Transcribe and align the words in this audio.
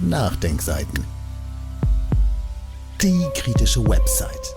Nachdenkseiten. 0.00 1.04
Die 3.00 3.26
kritische 3.34 3.82
Website. 3.82 4.54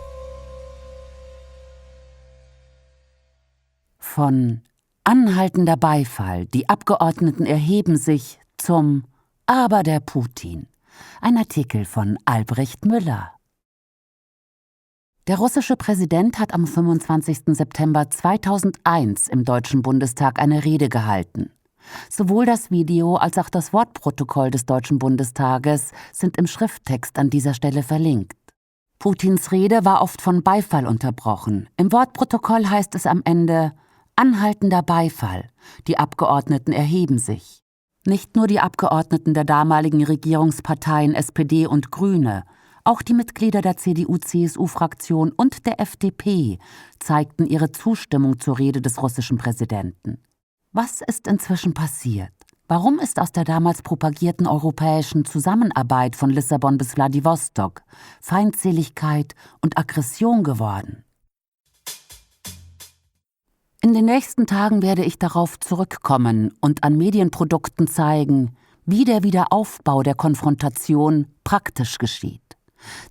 Von 3.97 4.61
anhaltender 5.05 5.77
Beifall, 5.77 6.45
die 6.47 6.67
Abgeordneten 6.67 7.45
erheben 7.45 7.95
sich 7.95 8.39
zum 8.57 9.05
Aber 9.45 9.83
der 9.83 10.01
Putin. 10.01 10.67
Ein 11.21 11.37
Artikel 11.37 11.85
von 11.85 12.17
Albrecht 12.25 12.83
Müller. 12.83 13.31
Der 15.27 15.37
russische 15.37 15.77
Präsident 15.77 16.37
hat 16.37 16.53
am 16.53 16.67
25. 16.67 17.55
September 17.55 18.09
2001 18.09 19.29
im 19.29 19.45
Deutschen 19.45 19.83
Bundestag 19.83 20.37
eine 20.37 20.65
Rede 20.65 20.89
gehalten. 20.89 21.51
Sowohl 22.09 22.45
das 22.45 22.71
Video 22.71 23.15
als 23.15 23.37
auch 23.37 23.49
das 23.49 23.73
Wortprotokoll 23.73 24.51
des 24.51 24.65
Deutschen 24.65 24.99
Bundestages 24.99 25.91
sind 26.11 26.37
im 26.37 26.47
Schrifttext 26.47 27.17
an 27.17 27.29
dieser 27.29 27.53
Stelle 27.53 27.83
verlinkt. 27.83 28.37
Putins 28.99 29.51
Rede 29.51 29.85
war 29.85 30.01
oft 30.01 30.21
von 30.21 30.43
Beifall 30.43 30.85
unterbrochen. 30.85 31.69
Im 31.77 31.91
Wortprotokoll 31.91 32.67
heißt 32.67 32.95
es 32.95 33.05
am 33.05 33.21
Ende 33.23 33.73
anhaltender 34.17 34.83
Beifall. 34.83 35.49
Die 35.87 35.97
Abgeordneten 35.97 36.73
erheben 36.73 37.17
sich. 37.17 37.63
Nicht 38.05 38.35
nur 38.35 38.47
die 38.47 38.59
Abgeordneten 38.59 39.33
der 39.33 39.45
damaligen 39.45 40.03
Regierungsparteien 40.03 41.15
SPD 41.15 41.67
und 41.67 41.91
Grüne, 41.91 42.43
auch 42.83 43.01
die 43.01 43.13
Mitglieder 43.13 43.61
der 43.61 43.77
CDU-CSU-Fraktion 43.77 45.31
und 45.31 45.65
der 45.65 45.79
FDP 45.79 46.59
zeigten 46.99 47.45
ihre 47.45 47.71
Zustimmung 47.71 48.39
zur 48.39 48.57
Rede 48.57 48.81
des 48.81 49.01
russischen 49.01 49.37
Präsidenten. 49.37 50.17
Was 50.71 51.01
ist 51.01 51.25
inzwischen 51.25 51.73
passiert? 51.73 52.31
Warum 52.67 52.99
ist 52.99 53.19
aus 53.19 53.31
der 53.31 53.43
damals 53.43 53.81
propagierten 53.81 54.45
europäischen 54.45 55.25
Zusammenarbeit 55.25 56.15
von 56.15 56.29
Lissabon 56.29 56.77
bis 56.77 56.95
Wladiwostok 56.95 57.81
Feindseligkeit 58.21 59.33
und 59.61 59.79
Aggression 59.79 60.43
geworden? 60.43 61.03
In 63.81 63.95
den 63.95 64.05
nächsten 64.05 64.45
Tagen 64.45 64.83
werde 64.83 65.03
ich 65.03 65.17
darauf 65.17 65.59
zurückkommen 65.59 66.53
und 66.61 66.83
an 66.83 66.95
Medienprodukten 66.97 67.87
zeigen, 67.87 68.55
wie 68.85 69.05
der 69.05 69.23
Wiederaufbau 69.23 70.03
der 70.03 70.13
Konfrontation 70.13 71.25
praktisch 71.43 71.97
geschieht. 71.97 72.57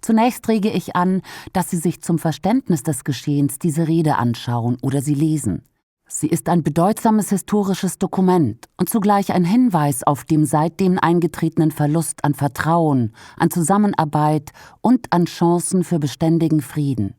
Zunächst 0.01 0.47
rege 0.47 0.71
ich 0.71 0.95
an, 0.95 1.23
dass 1.53 1.71
Sie 1.71 1.79
sich 1.79 2.03
zum 2.03 2.21
Verständnis 2.21 2.85
des 2.85 3.03
Geschehens 3.03 3.59
diese 3.59 3.89
Rede 3.89 4.17
anschauen 4.17 4.79
oder 4.81 5.03
sie 5.03 5.15
lesen. 5.15 5.65
Sie 6.11 6.29
ist 6.29 6.49
ein 6.49 6.63
bedeutsames 6.63 7.29
historisches 7.29 7.99
Dokument 7.99 8.67
und 8.79 8.89
zugleich 8.89 9.31
ein 9.33 9.45
Hinweis 9.45 10.03
auf 10.03 10.25
dem 10.25 10.47
seitdem 10.47 10.99
eingetretenen 10.99 11.71
Verlust 11.71 12.25
an 12.25 12.33
Vertrauen, 12.33 13.13
an 13.37 13.51
Zusammenarbeit 13.51 14.53
und 14.81 15.13
an 15.13 15.27
Chancen 15.27 15.85
für 15.85 15.99
beständigen 15.99 16.63
Frieden. 16.63 17.15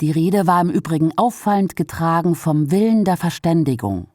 Die 0.00 0.10
Rede 0.10 0.46
war 0.46 0.62
im 0.62 0.70
Übrigen 0.70 1.12
auffallend 1.16 1.76
getragen 1.76 2.34
vom 2.34 2.70
Willen 2.70 3.04
der 3.04 3.18
Verständigung. 3.18 4.08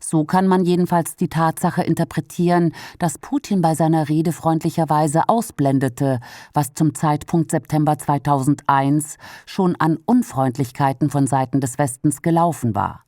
So 0.00 0.24
kann 0.24 0.46
man 0.46 0.64
jedenfalls 0.64 1.16
die 1.16 1.28
Tatsache 1.28 1.82
interpretieren, 1.82 2.72
dass 2.98 3.18
Putin 3.18 3.60
bei 3.60 3.74
seiner 3.74 4.08
Rede 4.08 4.32
freundlicherweise 4.32 5.28
ausblendete, 5.28 6.20
was 6.54 6.72
zum 6.72 6.94
Zeitpunkt 6.94 7.50
September 7.50 7.98
2001 7.98 9.18
schon 9.44 9.76
an 9.76 9.98
Unfreundlichkeiten 10.06 11.10
von 11.10 11.26
Seiten 11.26 11.60
des 11.60 11.76
Westens 11.76 12.22
gelaufen 12.22 12.74
war. 12.74 13.04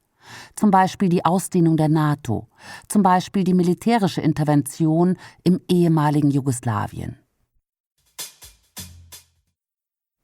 Zum 0.56 0.70
Beispiel 0.70 1.08
die 1.08 1.24
Ausdehnung 1.24 1.76
der 1.76 1.88
NATO, 1.88 2.48
zum 2.88 3.02
Beispiel 3.02 3.44
die 3.44 3.54
militärische 3.54 4.20
Intervention 4.20 5.16
im 5.44 5.60
ehemaligen 5.68 6.30
Jugoslawien. 6.30 7.18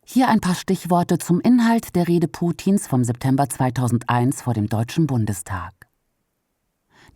Hier 0.04 0.28
ein 0.28 0.40
paar 0.40 0.54
Stichworte 0.54 1.18
zum 1.18 1.40
Inhalt 1.40 1.94
der 1.94 2.08
Rede 2.08 2.28
Putins 2.28 2.86
vom 2.86 3.04
September 3.04 3.48
2001 3.48 4.40
vor 4.40 4.54
dem 4.54 4.68
Deutschen 4.68 5.06
Bundestag. 5.06 5.74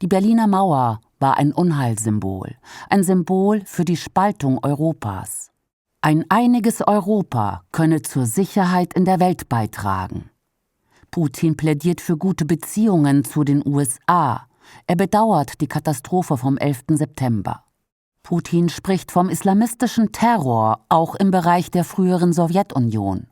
Die 0.02 0.08
Berliner 0.08 0.46
Mauer 0.46 1.00
war 1.18 1.38
ein 1.38 1.52
Unheilsymbol, 1.52 2.56
ein 2.90 3.02
Symbol 3.02 3.62
für 3.64 3.84
die 3.84 3.96
Spaltung 3.96 4.58
Europas. 4.62 5.50
Ein 6.02 6.24
einiges 6.28 6.86
Europa 6.86 7.62
könne 7.70 8.02
zur 8.02 8.26
Sicherheit 8.26 8.92
in 8.92 9.04
der 9.04 9.20
Welt 9.20 9.48
beitragen. 9.48 10.31
Putin 11.12 11.58
plädiert 11.58 12.00
für 12.00 12.16
gute 12.16 12.46
Beziehungen 12.46 13.22
zu 13.22 13.44
den 13.44 13.62
USA. 13.66 14.48
Er 14.86 14.96
bedauert 14.96 15.60
die 15.60 15.66
Katastrophe 15.66 16.38
vom 16.38 16.56
11. 16.56 16.84
September. 16.88 17.64
Putin 18.22 18.70
spricht 18.70 19.12
vom 19.12 19.28
islamistischen 19.28 20.12
Terror 20.12 20.86
auch 20.88 21.14
im 21.14 21.30
Bereich 21.30 21.70
der 21.70 21.84
früheren 21.84 22.32
Sowjetunion. 22.32 23.26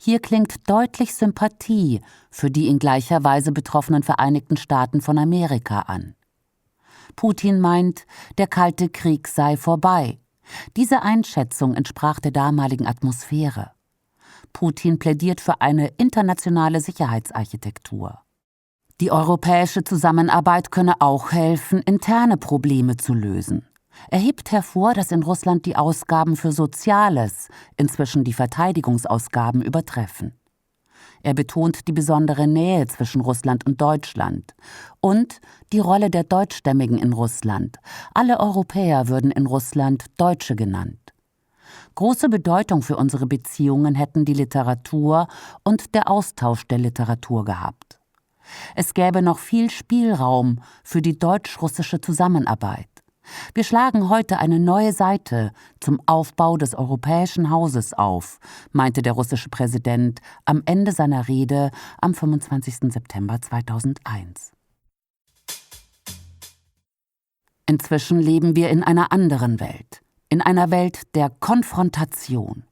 Hier 0.00 0.20
klingt 0.20 0.70
deutlich 0.70 1.16
Sympathie 1.16 2.00
für 2.30 2.48
die 2.48 2.68
in 2.68 2.78
gleicher 2.78 3.24
Weise 3.24 3.50
betroffenen 3.50 4.04
Vereinigten 4.04 4.56
Staaten 4.56 5.00
von 5.00 5.18
Amerika 5.18 5.80
an. 5.80 6.14
Putin 7.16 7.58
meint, 7.58 8.06
der 8.38 8.46
Kalte 8.46 8.88
Krieg 8.88 9.26
sei 9.26 9.56
vorbei. 9.56 10.20
Diese 10.76 11.02
Einschätzung 11.02 11.74
entsprach 11.74 12.20
der 12.20 12.30
damaligen 12.30 12.86
Atmosphäre. 12.86 13.72
Putin 14.56 14.98
plädiert 14.98 15.42
für 15.42 15.60
eine 15.60 15.88
internationale 15.98 16.80
Sicherheitsarchitektur. 16.80 18.20
Die 19.02 19.12
europäische 19.12 19.84
Zusammenarbeit 19.84 20.70
könne 20.70 20.94
auch 21.00 21.30
helfen, 21.30 21.82
interne 21.82 22.38
Probleme 22.38 22.96
zu 22.96 23.12
lösen. 23.12 23.66
Er 24.10 24.18
hebt 24.18 24.52
hervor, 24.52 24.94
dass 24.94 25.12
in 25.12 25.22
Russland 25.22 25.66
die 25.66 25.76
Ausgaben 25.76 26.36
für 26.36 26.52
Soziales 26.52 27.48
inzwischen 27.76 28.24
die 28.24 28.32
Verteidigungsausgaben 28.32 29.60
übertreffen. 29.60 30.32
Er 31.22 31.34
betont 31.34 31.86
die 31.86 31.92
besondere 31.92 32.46
Nähe 32.46 32.86
zwischen 32.86 33.20
Russland 33.20 33.66
und 33.66 33.78
Deutschland 33.82 34.54
und 35.02 35.42
die 35.74 35.80
Rolle 35.80 36.08
der 36.08 36.24
Deutschstämmigen 36.24 36.96
in 36.96 37.12
Russland. 37.12 37.76
Alle 38.14 38.40
Europäer 38.40 39.08
würden 39.08 39.32
in 39.32 39.44
Russland 39.44 40.06
Deutsche 40.16 40.56
genannt. 40.56 41.05
Große 41.96 42.28
Bedeutung 42.28 42.82
für 42.82 42.96
unsere 42.96 43.26
Beziehungen 43.26 43.94
hätten 43.94 44.26
die 44.26 44.34
Literatur 44.34 45.28
und 45.64 45.94
der 45.94 46.10
Austausch 46.10 46.66
der 46.66 46.76
Literatur 46.76 47.46
gehabt. 47.46 47.98
Es 48.74 48.92
gäbe 48.92 49.22
noch 49.22 49.38
viel 49.38 49.70
Spielraum 49.70 50.60
für 50.84 51.00
die 51.00 51.18
deutsch-russische 51.18 52.02
Zusammenarbeit. 52.02 52.88
Wir 53.54 53.64
schlagen 53.64 54.10
heute 54.10 54.38
eine 54.38 54.60
neue 54.60 54.92
Seite 54.92 55.52
zum 55.80 56.00
Aufbau 56.04 56.58
des 56.58 56.74
europäischen 56.74 57.48
Hauses 57.48 57.94
auf, 57.94 58.40
meinte 58.72 59.00
der 59.00 59.14
russische 59.14 59.48
Präsident 59.48 60.20
am 60.44 60.62
Ende 60.66 60.92
seiner 60.92 61.28
Rede 61.28 61.70
am 62.00 62.12
25. 62.12 62.92
September 62.92 63.40
2001. 63.40 64.52
Inzwischen 67.66 68.20
leben 68.20 68.54
wir 68.54 68.68
in 68.68 68.84
einer 68.84 69.12
anderen 69.12 69.60
Welt, 69.60 70.02
in 70.36 70.42
einer 70.42 70.70
Welt 70.70 71.14
der 71.14 71.30
Konfrontation. 71.30 72.64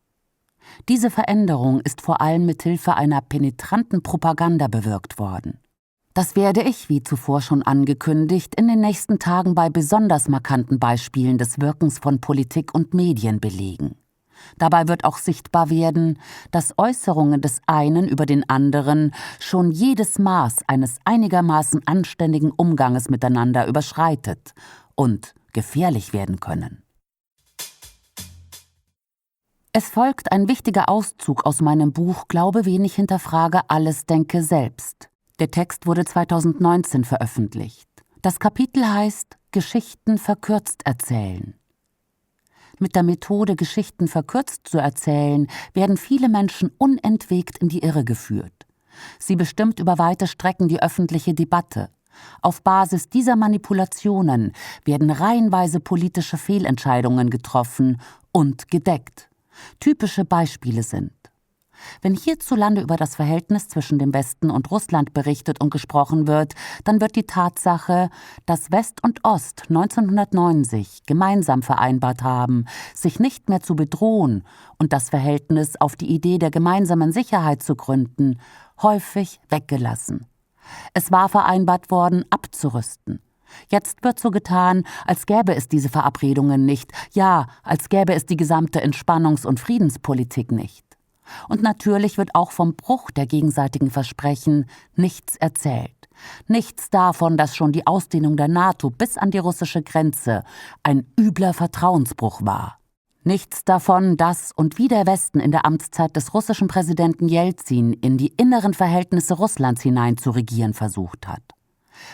Diese 0.91 1.09
Veränderung 1.09 1.81
ist 1.81 2.03
vor 2.03 2.21
allem 2.21 2.45
mit 2.45 2.63
Hilfe 2.63 2.95
einer 2.95 3.23
penetranten 3.23 4.03
Propaganda 4.03 4.69
bewirkt 4.69 5.19
worden. 5.19 5.61
Das 6.13 6.37
werde 6.37 6.61
ich, 6.61 6.91
wie 6.91 7.03
zuvor 7.03 7.41
schon 7.41 7.63
angekündigt, 7.63 8.55
in 8.55 8.69
den 8.69 8.83
nächsten 8.83 9.19
Tagen 9.19 9.55
bei 9.55 9.71
besonders 9.71 10.29
markanten 10.29 10.79
Beispielen 10.79 11.39
des 11.39 11.59
Wirkens 11.59 11.99
von 11.99 12.21
Politik 12.21 12.75
und 12.75 12.93
Medien 12.93 13.41
belegen. 13.41 13.97
Dabei 14.59 14.87
wird 14.87 15.05
auch 15.05 15.17
sichtbar 15.17 15.71
werden, 15.71 16.19
dass 16.51 16.75
Äußerungen 16.77 17.41
des 17.41 17.63
einen 17.67 18.07
über 18.07 18.27
den 18.27 18.47
anderen 18.47 19.15
schon 19.41 19.71
jedes 19.71 20.19
Maß 20.19 20.65
eines 20.67 20.99
einigermaßen 21.07 21.81
anständigen 21.87 22.51
Umganges 22.51 23.09
miteinander 23.09 23.67
überschreitet 23.67 24.53
und 24.97 25.35
gefährlich 25.55 26.13
werden 26.13 26.41
können. 26.41 26.84
Es 29.77 29.89
folgt 29.89 30.31
ein 30.31 30.47
wichtiger 30.47 30.89
Auszug 30.89 31.45
aus 31.45 31.61
meinem 31.61 31.93
Buch 31.93 32.29
Glaube 32.29 32.65
wenig 32.65 32.95
hinterfrage 32.95 33.63
alles 33.67 34.07
denke 34.07 34.45
selbst. 34.45 35.09
Der 35.41 35.51
Text 35.51 35.89
wurde 35.89 36.05
2019 36.05 37.03
veröffentlicht. 37.03 37.89
Das 38.23 38.39
Kapitel 38.39 38.87
heißt 38.87 39.37
Geschichten 39.51 40.19
verkürzt 40.19 40.87
erzählen. 40.87 41.55
Mit 42.79 42.95
der 42.95 43.03
Methode, 43.03 43.57
Geschichten 43.57 44.07
verkürzt 44.07 44.69
zu 44.69 44.79
erzählen, 44.79 45.49
werden 45.73 45.97
viele 45.97 46.29
Menschen 46.29 46.71
unentwegt 46.79 47.59
in 47.59 47.69
die 47.69 47.81
Irre 47.81 48.05
geführt. 48.05 48.69
Sie 49.19 49.35
bestimmt 49.35 49.81
über 49.81 49.99
weite 49.99 50.29
Strecken 50.29 50.69
die 50.69 50.81
öffentliche 50.81 51.35
Debatte. 51.35 51.91
Auf 52.43 52.63
Basis 52.63 53.09
dieser 53.09 53.35
Manipulationen 53.35 54.53
werden 54.85 55.11
reihenweise 55.11 55.81
politische 55.81 56.39
Fehlentscheidungen 56.39 57.29
getroffen 57.29 58.01
und 58.31 58.71
gedeckt. 58.71 59.31
Typische 59.81 60.25
Beispiele 60.25 60.83
sind 60.83 61.13
Wenn 62.03 62.15
hierzulande 62.15 62.81
über 62.81 62.97
das 62.97 63.17
Verhältnis 63.17 63.69
zwischen 63.69 63.99
dem 63.99 64.15
Westen 64.15 64.51
und 64.51 64.71
Russland 64.71 65.13
berichtet 65.13 65.61
und 65.61 65.71
gesprochen 65.71 66.27
wird, 66.27 66.55
dann 66.85 67.01
wird 67.01 67.17
die 67.17 67.27
Tatsache, 67.27 68.11
dass 68.47 68.71
West 68.71 69.03
und 69.03 69.21
Ost 69.25 69.65
1990 69.69 71.05
gemeinsam 71.07 71.63
vereinbart 71.63 72.23
haben, 72.23 72.67
sich 72.95 73.21
nicht 73.21 73.49
mehr 73.49 73.61
zu 73.61 73.77
bedrohen 73.77 74.45
und 74.79 74.93
das 74.93 75.11
Verhältnis 75.11 75.77
auf 75.81 75.97
die 75.97 76.13
Idee 76.13 76.39
der 76.39 76.51
gemeinsamen 76.51 77.13
Sicherheit 77.13 77.63
zu 77.63 77.75
gründen, 77.75 78.39
häufig 78.83 79.41
weggelassen. 79.49 80.27
Es 80.95 81.11
war 81.11 81.29
vereinbart 81.29 81.91
worden, 81.91 82.25
abzurüsten. 82.31 83.21
Jetzt 83.71 84.05
wird 84.05 84.19
so 84.19 84.31
getan, 84.31 84.85
als 85.07 85.27
gäbe 85.27 85.55
es 85.55 85.69
diese 85.69 85.89
Verabredungen 85.89 86.65
nicht, 86.65 86.93
ja, 87.13 87.47
als 87.63 87.89
gäbe 87.89 88.15
es 88.15 88.27
die 88.27 88.37
gesamte 88.37 88.83
Entspannungs- 88.85 89.47
und 89.47 89.61
Friedenspolitik 89.61 90.53
nicht. 90.53 90.85
Und 91.49 91.63
natürlich 91.63 92.19
wird 92.19 92.35
auch 92.35 92.51
vom 92.51 92.75
Bruch 92.75 93.11
der 93.11 93.27
gegenseitigen 93.27 93.91
Versprechen 93.91 94.67
nichts 94.95 95.37
erzählt. 95.37 95.91
Nichts 96.47 96.91
davon, 96.91 97.37
dass 97.37 97.57
schon 97.57 97.73
die 97.73 97.87
Ausdehnung 97.87 98.37
der 98.37 98.49
NATO 98.49 98.91
bis 98.91 99.19
an 99.19 99.31
die 99.31 99.39
russische 99.39 99.83
Grenze 99.83 100.45
ein 100.83 101.07
übler 101.19 101.55
Vertrauensbruch 101.55 102.43
war. 102.43 102.79
Nichts 103.25 103.65
davon, 103.65 104.19
dass 104.19 104.53
und 104.53 104.77
wie 104.77 104.87
der 104.87 105.07
Westen 105.07 105.41
in 105.41 105.51
der 105.51 105.65
Amtszeit 105.65 106.15
des 106.15 106.35
russischen 106.35 106.69
Präsidenten 106.69 107.27
Jelzin 107.27 107.95
in 107.95 108.19
die 108.19 108.35
inneren 108.37 108.75
Verhältnisse 108.75 109.35
Russlands 109.35 109.81
hinein 109.81 110.19
zu 110.19 110.31
regieren 110.31 110.75
versucht 110.75 111.27
hat. 111.27 111.54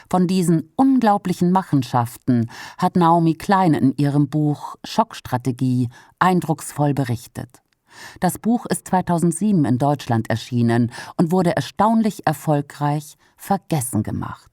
Von 0.08 0.26
diesen 0.26 0.72
unglaublichen 0.76 1.52
Machenschaften 1.52 2.50
hat 2.78 2.96
Naomi 2.96 3.34
Klein 3.34 3.74
in 3.74 3.96
ihrem 3.96 4.28
Buch 4.28 4.76
Schockstrategie 4.84 5.88
eindrucksvoll 6.18 6.94
berichtet. 6.94 7.62
Das 8.20 8.38
Buch 8.38 8.66
ist 8.66 8.88
2007 8.88 9.64
in 9.64 9.78
Deutschland 9.78 10.30
erschienen 10.30 10.92
und 11.16 11.32
wurde 11.32 11.56
erstaunlich 11.56 12.26
erfolgreich 12.26 13.16
vergessen 13.36 14.02
gemacht. 14.02 14.50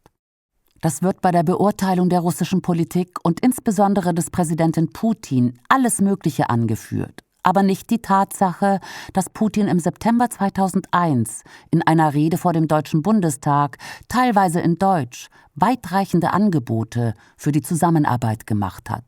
Das 0.82 1.02
wird 1.02 1.22
bei 1.22 1.32
der 1.32 1.44
Beurteilung 1.44 2.10
der 2.10 2.20
russischen 2.20 2.62
Politik 2.62 3.18
und 3.24 3.40
insbesondere 3.40 4.14
des 4.14 4.30
Präsidenten 4.30 4.94
Putin 4.94 5.60
alles 5.70 6.02
Mögliche 6.02 6.50
angeführt, 6.50 7.24
aber 7.48 7.64
nicht 7.64 7.90
die 7.92 8.02
Tatsache, 8.02 8.82
dass 9.14 9.30
Putin 9.30 9.70
im 9.70 9.80
September 9.80 10.30
2001 10.30 11.44
in 11.72 11.82
einer 11.82 12.14
Rede 12.14 12.38
vor 12.38 12.52
dem 12.52 12.68
Deutschen 12.68 13.02
Bundestag 13.02 13.78
teilweise 14.10 14.60
in 14.60 14.78
Deutsch 14.78 15.30
weitreichende 15.56 16.34
Angebote 16.34 17.14
für 17.38 17.54
die 17.54 17.62
Zusammenarbeit 17.62 18.48
gemacht 18.48 18.90
hat. 18.90 19.06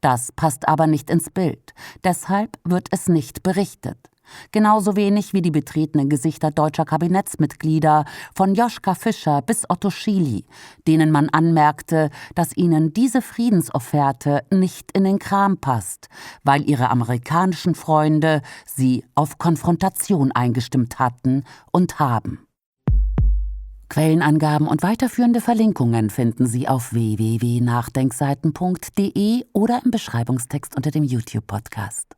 Das 0.00 0.32
passt 0.32 0.66
aber 0.66 0.88
nicht 0.88 1.08
ins 1.08 1.30
Bild, 1.30 1.72
deshalb 2.02 2.58
wird 2.64 2.88
es 2.90 3.08
nicht 3.08 3.44
berichtet. 3.44 4.10
Genauso 4.52 4.96
wenig 4.96 5.32
wie 5.32 5.42
die 5.42 5.50
betretenen 5.50 6.08
Gesichter 6.08 6.50
deutscher 6.50 6.84
Kabinettsmitglieder 6.84 8.04
von 8.34 8.54
Joschka 8.54 8.94
Fischer 8.94 9.42
bis 9.42 9.68
Otto 9.68 9.90
Schily, 9.90 10.44
denen 10.86 11.10
man 11.10 11.28
anmerkte, 11.28 12.10
dass 12.34 12.56
ihnen 12.56 12.92
diese 12.92 13.22
Friedensofferte 13.22 14.44
nicht 14.50 14.92
in 14.92 15.04
den 15.04 15.18
Kram 15.18 15.58
passt, 15.58 16.08
weil 16.44 16.68
ihre 16.68 16.90
amerikanischen 16.90 17.74
Freunde 17.74 18.42
sie 18.66 19.04
auf 19.14 19.38
Konfrontation 19.38 20.32
eingestimmt 20.32 20.98
hatten 20.98 21.44
und 21.72 21.98
haben. 21.98 22.40
Quellenangaben 23.88 24.68
und 24.68 24.82
weiterführende 24.82 25.40
Verlinkungen 25.40 26.10
finden 26.10 26.46
Sie 26.46 26.68
auf 26.68 26.92
www.nachdenkseiten.de 26.92 29.46
oder 29.54 29.80
im 29.82 29.90
Beschreibungstext 29.90 30.76
unter 30.76 30.90
dem 30.90 31.04
YouTube-Podcast. 31.04 32.17